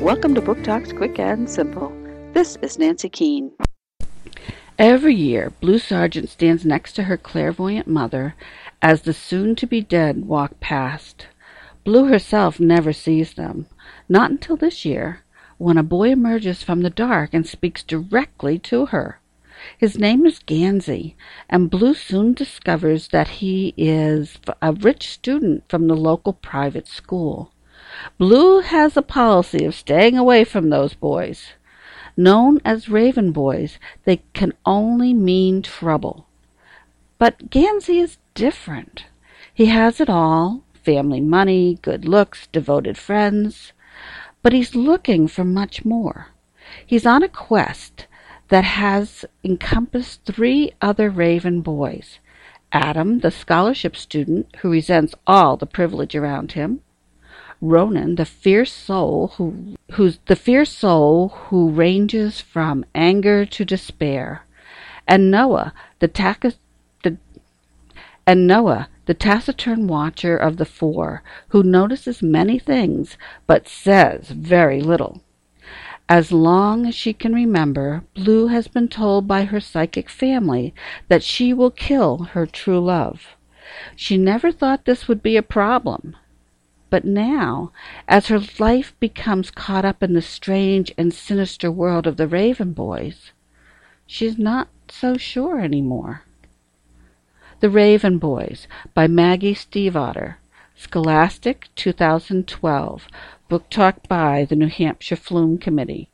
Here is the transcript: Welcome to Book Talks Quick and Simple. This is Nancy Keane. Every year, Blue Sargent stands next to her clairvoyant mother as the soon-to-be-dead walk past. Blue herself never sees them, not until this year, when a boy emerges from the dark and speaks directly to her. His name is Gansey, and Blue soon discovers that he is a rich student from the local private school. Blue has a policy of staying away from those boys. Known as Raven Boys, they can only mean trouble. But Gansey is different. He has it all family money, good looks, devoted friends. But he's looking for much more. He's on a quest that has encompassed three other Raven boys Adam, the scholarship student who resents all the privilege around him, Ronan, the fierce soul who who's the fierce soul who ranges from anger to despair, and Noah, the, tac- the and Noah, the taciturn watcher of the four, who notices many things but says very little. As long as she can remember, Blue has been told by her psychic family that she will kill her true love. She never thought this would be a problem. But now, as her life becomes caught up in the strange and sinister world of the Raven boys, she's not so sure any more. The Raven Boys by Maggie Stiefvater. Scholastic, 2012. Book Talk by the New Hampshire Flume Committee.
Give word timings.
Welcome 0.00 0.36
to 0.36 0.40
Book 0.40 0.62
Talks 0.62 0.92
Quick 0.92 1.18
and 1.18 1.50
Simple. 1.50 1.92
This 2.32 2.56
is 2.62 2.78
Nancy 2.78 3.08
Keane. 3.08 3.50
Every 4.78 5.12
year, 5.12 5.52
Blue 5.60 5.80
Sargent 5.80 6.28
stands 6.28 6.64
next 6.64 6.92
to 6.92 7.02
her 7.02 7.16
clairvoyant 7.16 7.88
mother 7.88 8.36
as 8.80 9.02
the 9.02 9.12
soon-to-be-dead 9.12 10.24
walk 10.24 10.60
past. 10.60 11.26
Blue 11.82 12.06
herself 12.06 12.60
never 12.60 12.92
sees 12.92 13.34
them, 13.34 13.66
not 14.08 14.30
until 14.30 14.56
this 14.56 14.84
year, 14.84 15.24
when 15.56 15.76
a 15.76 15.82
boy 15.82 16.10
emerges 16.10 16.62
from 16.62 16.82
the 16.82 16.90
dark 16.90 17.34
and 17.34 17.44
speaks 17.44 17.82
directly 17.82 18.56
to 18.60 18.86
her. 18.86 19.18
His 19.76 19.98
name 19.98 20.24
is 20.24 20.38
Gansey, 20.38 21.16
and 21.50 21.70
Blue 21.70 21.94
soon 21.94 22.34
discovers 22.34 23.08
that 23.08 23.26
he 23.26 23.74
is 23.76 24.38
a 24.62 24.72
rich 24.72 25.08
student 25.08 25.64
from 25.68 25.88
the 25.88 25.96
local 25.96 26.34
private 26.34 26.86
school. 26.86 27.50
Blue 28.16 28.60
has 28.60 28.96
a 28.96 29.02
policy 29.02 29.64
of 29.64 29.74
staying 29.74 30.16
away 30.16 30.44
from 30.44 30.70
those 30.70 30.94
boys. 30.94 31.48
Known 32.16 32.60
as 32.64 32.88
Raven 32.88 33.32
Boys, 33.32 33.78
they 34.04 34.22
can 34.32 34.52
only 34.64 35.12
mean 35.12 35.62
trouble. 35.62 36.26
But 37.18 37.50
Gansey 37.50 38.00
is 38.00 38.18
different. 38.34 39.04
He 39.52 39.66
has 39.66 40.00
it 40.00 40.08
all 40.08 40.64
family 40.82 41.20
money, 41.20 41.78
good 41.82 42.06
looks, 42.06 42.46
devoted 42.46 42.96
friends. 42.96 43.72
But 44.42 44.54
he's 44.54 44.74
looking 44.74 45.28
for 45.28 45.44
much 45.44 45.84
more. 45.84 46.28
He's 46.86 47.04
on 47.04 47.22
a 47.22 47.28
quest 47.28 48.06
that 48.48 48.64
has 48.64 49.26
encompassed 49.44 50.24
three 50.24 50.72
other 50.80 51.10
Raven 51.10 51.60
boys 51.60 52.18
Adam, 52.72 53.20
the 53.20 53.30
scholarship 53.30 53.96
student 53.96 54.46
who 54.60 54.70
resents 54.70 55.14
all 55.26 55.56
the 55.56 55.66
privilege 55.66 56.14
around 56.14 56.52
him, 56.52 56.80
Ronan, 57.60 58.14
the 58.14 58.24
fierce 58.24 58.72
soul 58.72 59.32
who 59.36 59.76
who's 59.92 60.18
the 60.26 60.36
fierce 60.36 60.70
soul 60.70 61.28
who 61.28 61.70
ranges 61.70 62.40
from 62.40 62.84
anger 62.94 63.44
to 63.44 63.64
despair, 63.64 64.44
and 65.08 65.30
Noah, 65.30 65.72
the, 65.98 66.06
tac- 66.06 66.44
the 67.02 67.16
and 68.26 68.46
Noah, 68.46 68.88
the 69.06 69.14
taciturn 69.14 69.88
watcher 69.88 70.36
of 70.36 70.56
the 70.58 70.64
four, 70.64 71.22
who 71.48 71.62
notices 71.62 72.22
many 72.22 72.58
things 72.58 73.16
but 73.46 73.66
says 73.66 74.28
very 74.28 74.80
little. 74.80 75.22
As 76.08 76.30
long 76.30 76.86
as 76.86 76.94
she 76.94 77.12
can 77.12 77.34
remember, 77.34 78.04
Blue 78.14 78.46
has 78.46 78.68
been 78.68 78.88
told 78.88 79.26
by 79.26 79.44
her 79.44 79.60
psychic 79.60 80.08
family 80.08 80.74
that 81.08 81.22
she 81.22 81.52
will 81.52 81.70
kill 81.70 82.18
her 82.32 82.46
true 82.46 82.80
love. 82.80 83.36
She 83.96 84.16
never 84.16 84.52
thought 84.52 84.84
this 84.84 85.08
would 85.08 85.22
be 85.22 85.36
a 85.36 85.42
problem. 85.42 86.16
But 86.90 87.04
now, 87.04 87.72
as 88.06 88.28
her 88.28 88.40
life 88.58 88.94
becomes 88.98 89.50
caught 89.50 89.84
up 89.84 90.02
in 90.02 90.14
the 90.14 90.22
strange 90.22 90.92
and 90.96 91.12
sinister 91.12 91.70
world 91.70 92.06
of 92.06 92.16
the 92.16 92.26
Raven 92.26 92.72
boys, 92.72 93.32
she's 94.06 94.38
not 94.38 94.68
so 94.88 95.16
sure 95.16 95.60
any 95.60 95.82
more. 95.82 96.22
The 97.60 97.68
Raven 97.68 98.18
Boys 98.18 98.68
by 98.94 99.06
Maggie 99.06 99.54
Stiefvater. 99.54 100.36
Scholastic, 100.76 101.66
2012. 101.74 103.08
Book 103.48 103.68
Talk 103.68 104.06
by 104.06 104.44
the 104.44 104.54
New 104.54 104.68
Hampshire 104.68 105.16
Flume 105.16 105.58
Committee. 105.58 106.08